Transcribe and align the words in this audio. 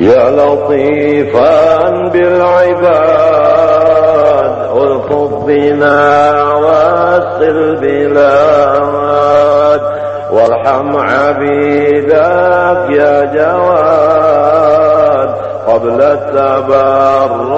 يا 0.00 0.30
لطيفا 0.30 1.90
بالعباد 2.08 2.84
الطف 4.76 5.44
بنا 5.46 6.42
واسل 6.54 7.76
بلاد 7.76 9.34
وارحم 10.32 10.96
عبيدك 10.96 12.80
يا 12.90 13.24
جواد 13.34 15.30
قبل 15.68 16.02
التبرم 16.02 17.48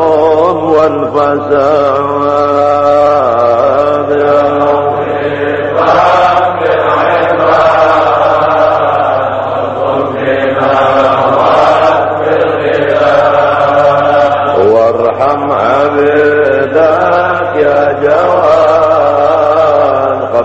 والفساد. 0.71 2.27
يا 4.11 4.43
وارحم 4.43 5.17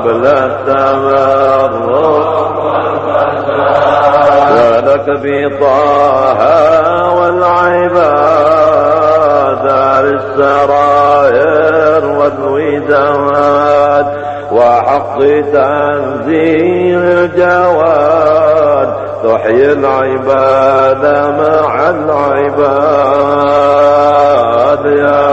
قبل 0.02 0.26
التمرد 0.26 1.74
ولك 4.52 5.08
بطه 5.24 6.42
والعباد 7.16 8.82
دار 9.66 10.06
السراير 10.20 12.04
والوداد 12.18 14.08
وحق 14.52 15.18
تنزيل 15.54 17.00
الجواد 17.04 18.90
تحيي 19.24 19.72
العباد 19.72 21.04
مع 21.40 21.74
العباد 23.52 24.86
يا 24.86 25.31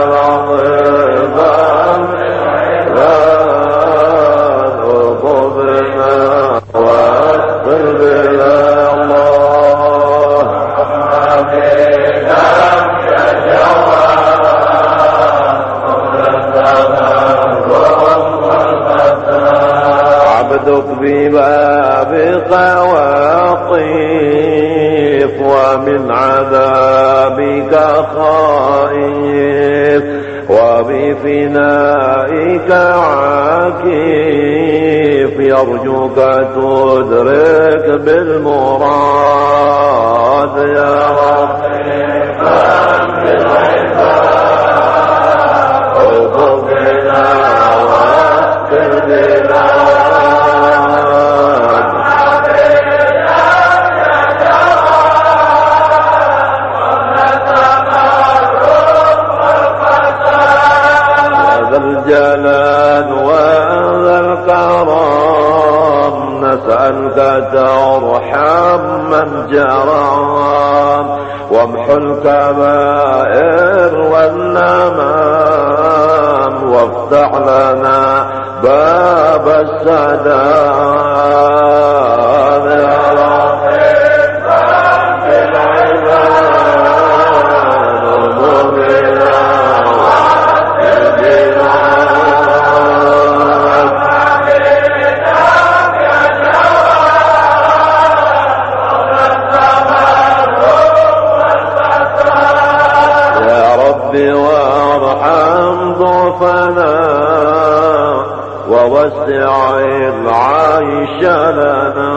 يرجوك 35.63 36.15
تدرك 36.55 37.85
بالمراد 38.01 39.37
يا 40.57 40.93
رب 41.09 41.59
الجلال 61.79 63.13
وذا 63.13 64.19
الكرم 64.19 65.38
نسألك 66.49 67.19
ترحم 67.53 68.81
من 69.09 69.29
جرى 69.51 70.09
وامحو 71.51 71.93
الكبائر 71.93 73.93
والنمام 74.13 75.73
وافتح 76.71 77.29
لنا 77.35 78.01
باب 78.63 79.47
السداد. 79.47 80.29
ضعفنا 106.29 106.93
ووسع 108.69 109.79
العيش 109.79 111.23
لنا 111.23 112.09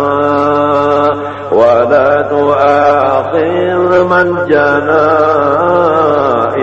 ولا 1.53 2.23
تؤاخذ 2.23 4.05
من 4.05 4.47
جنى 4.47 5.13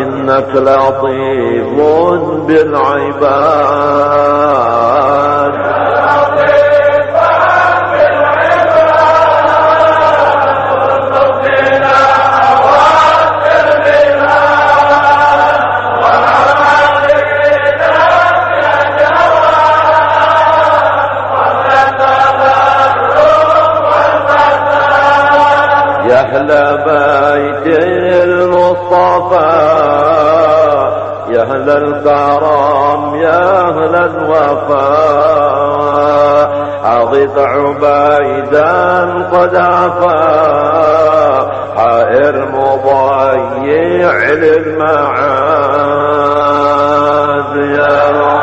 إنك 0.02 0.56
لطيف 0.56 1.80
بالعباد. 2.48 3.90
أهل 31.50 31.70
الكرم 31.70 33.16
يا 33.16 33.68
أهل 33.68 33.96
الوفاء. 33.96 35.10
أغث 36.86 37.38
عبيدا 37.38 38.80
قد 39.32 39.56
عفا. 39.56 40.80
حائر 41.78 42.46
مضيع 42.52 44.14
للمعاد 44.14 45.20
يا 47.56 48.12
رب 48.12 48.40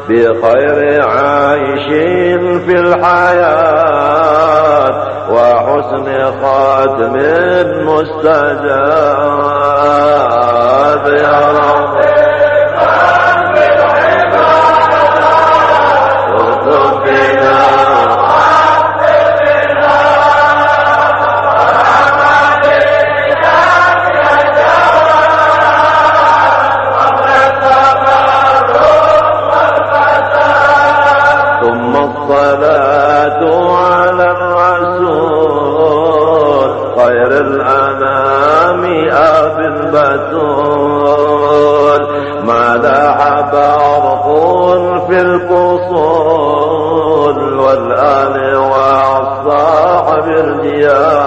بخير 0.08 0.78
عيش 1.08 1.86
في 2.64 2.74
الحياة 2.80 3.90
وحسن 5.30 6.06
خاتم 6.42 7.14
مستجاب. 7.86 8.60
يا 11.06 11.40
رب. 11.52 12.19
في 45.48 45.54
الفصول 45.90 47.38
والآل 47.58 48.56
والصاحب 48.56 50.24
الجياد 50.28 51.19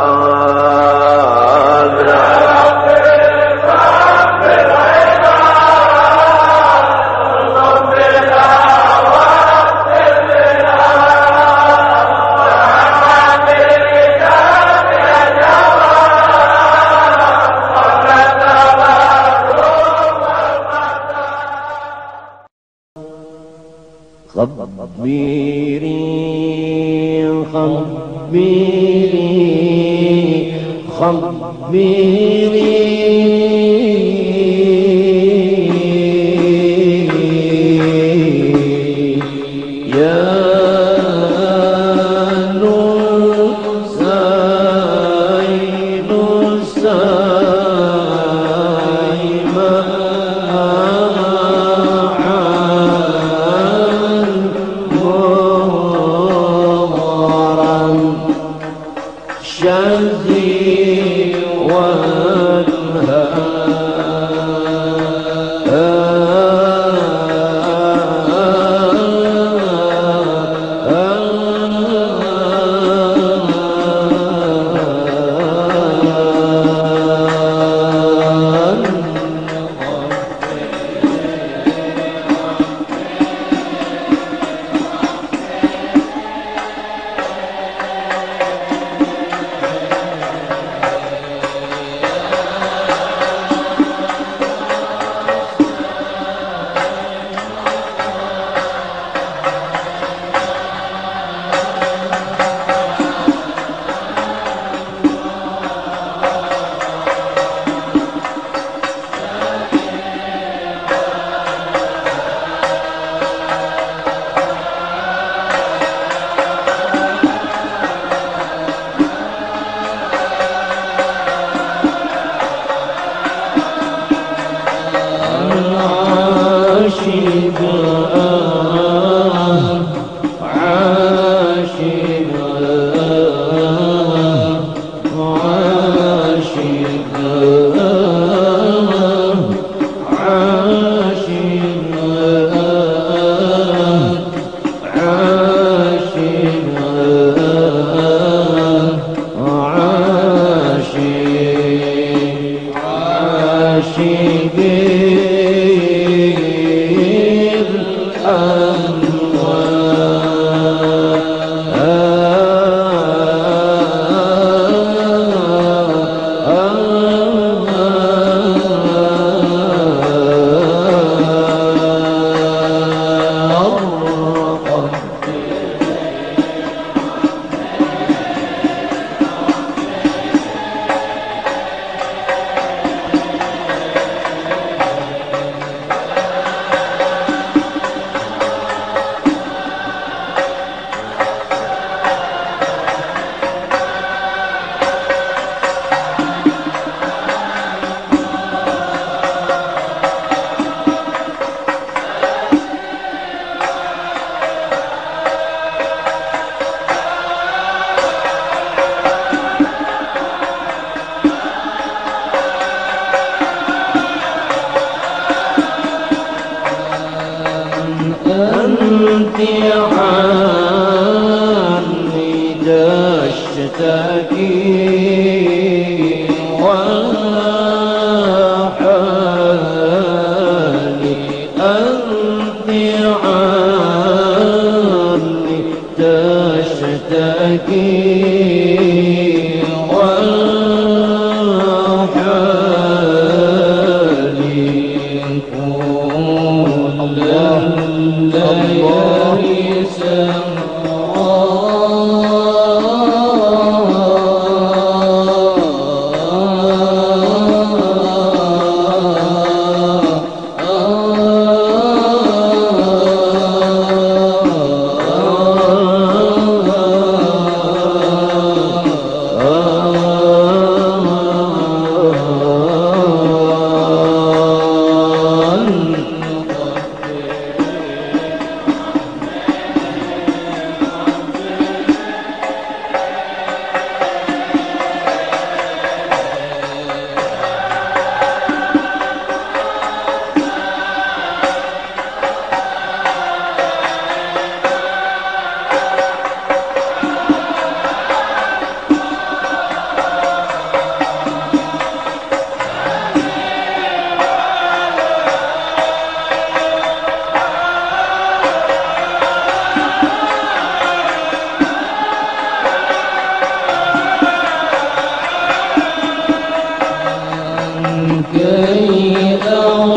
كي 318.21 319.37
أرى 319.47 319.93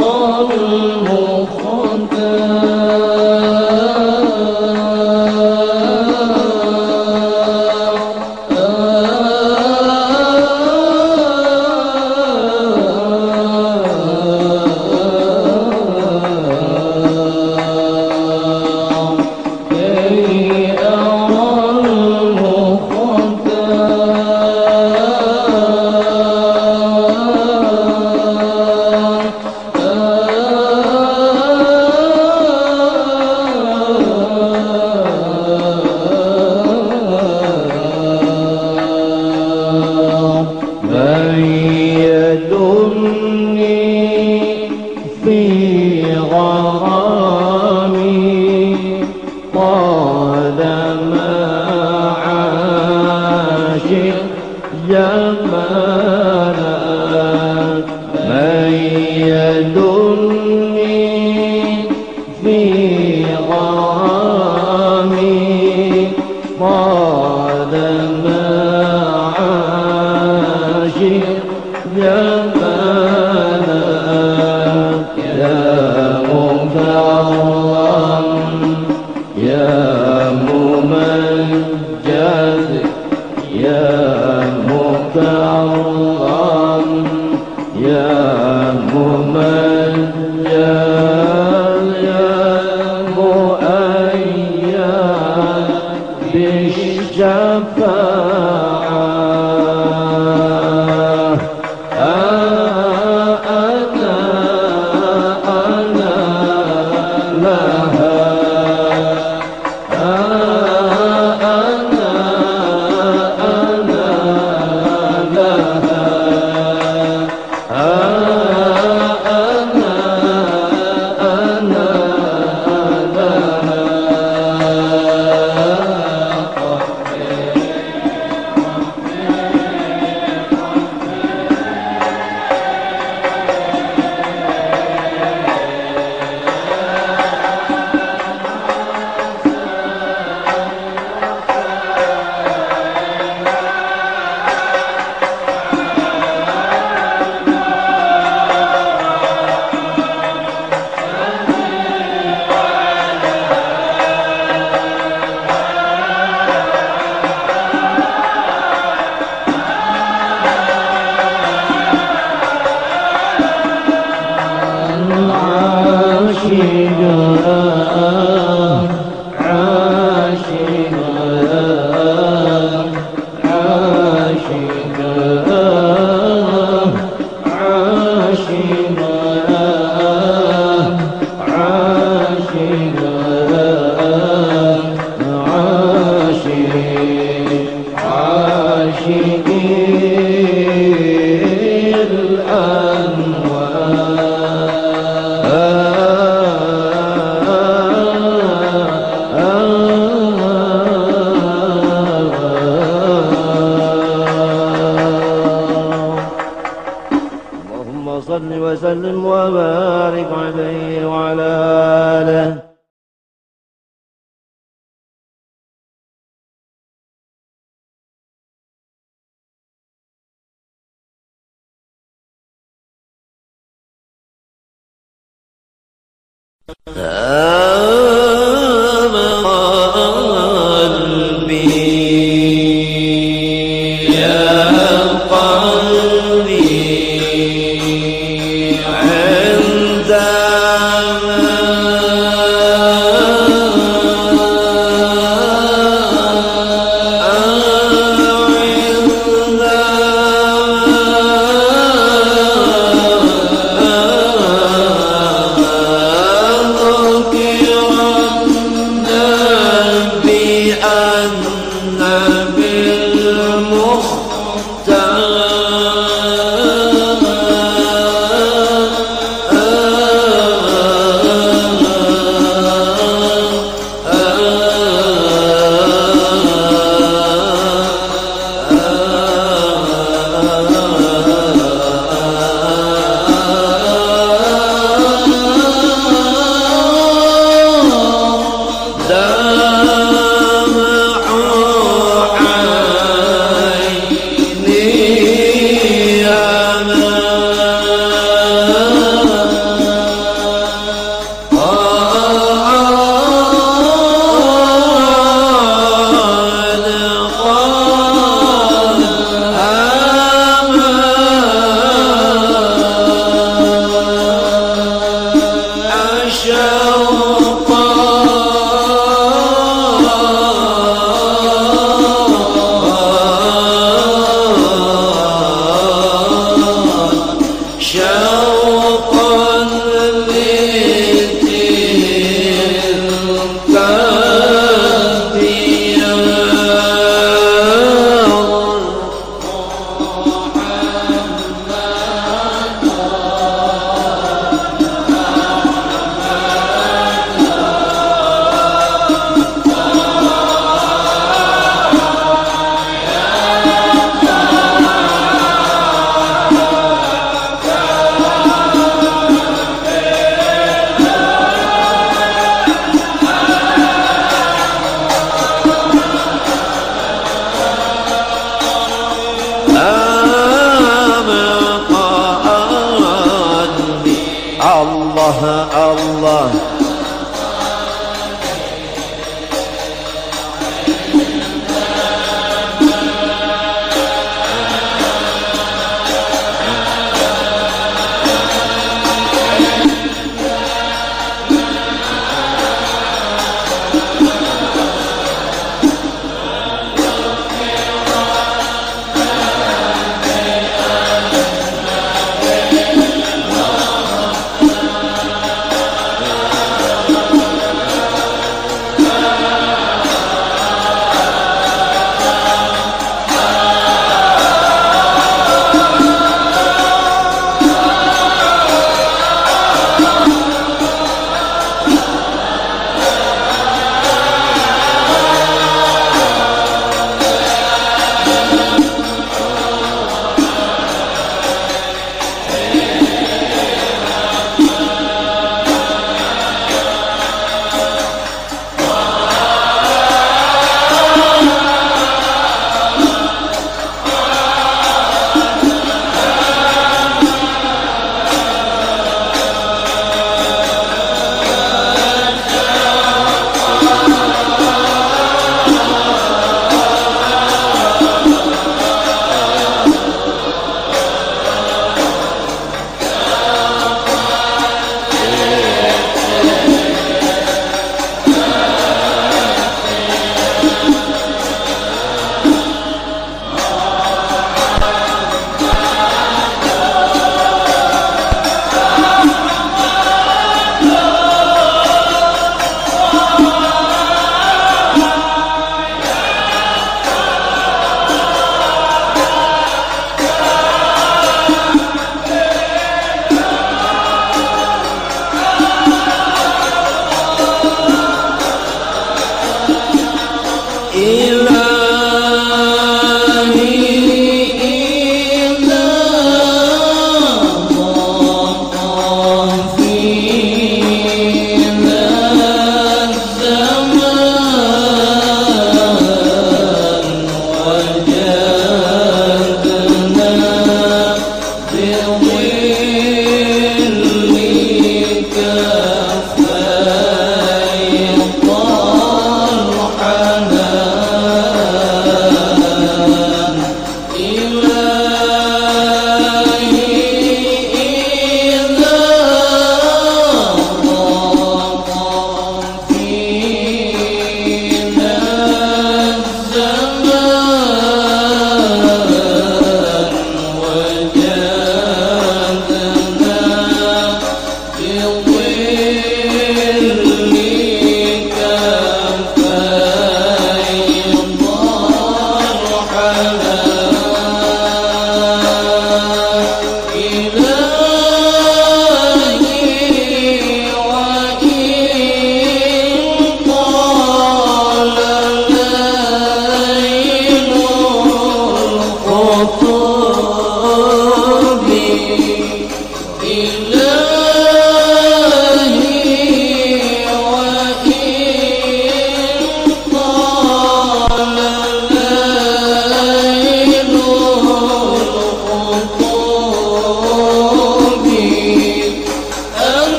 Allah. 375.86 376.75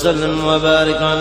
وسلم 0.00 0.44
وبارك 0.44 1.02
عليه 1.02 1.19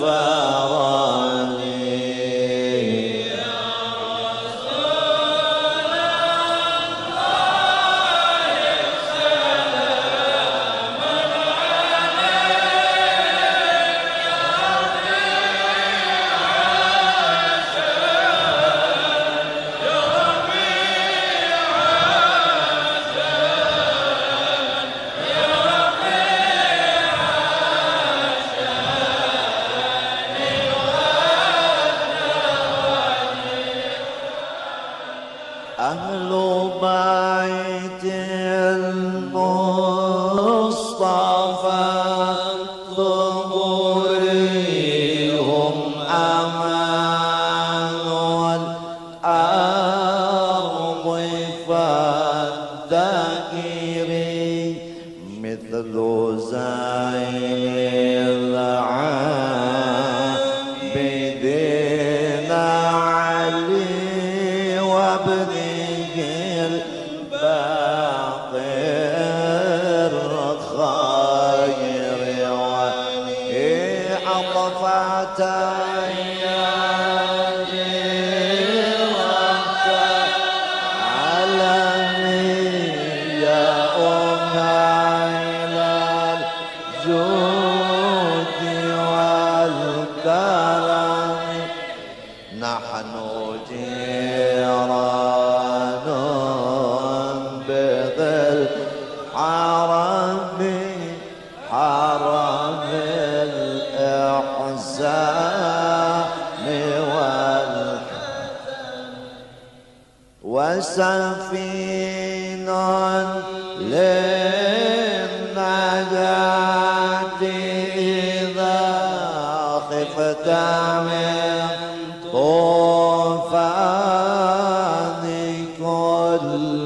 Mustafa 0.00 0.29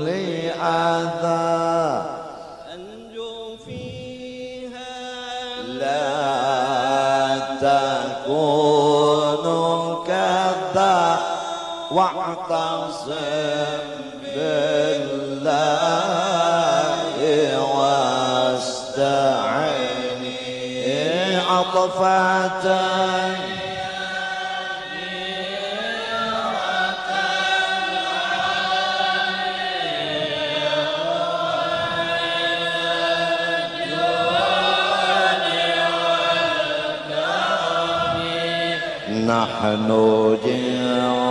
لي 0.04 0.50
عذاب 0.50 2.14
تكون 8.24 9.46
كذا 10.06 11.18
واعتصم 11.90 13.14
بالله 14.34 15.34
واستعن 17.76 19.34
عطفة 21.48 22.66
نحن 39.64 39.90
جيران. 40.44 41.24